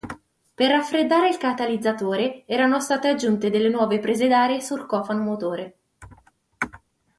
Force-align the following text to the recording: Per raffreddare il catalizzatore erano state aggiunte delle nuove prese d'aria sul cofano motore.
Per 0.55 0.67
raffreddare 0.67 1.29
il 1.29 1.37
catalizzatore 1.37 2.43
erano 2.47 2.79
state 2.79 3.07
aggiunte 3.07 3.51
delle 3.51 3.69
nuove 3.69 3.99
prese 3.99 4.27
d'aria 4.27 4.59
sul 4.59 4.87
cofano 4.87 5.21
motore. 5.21 5.75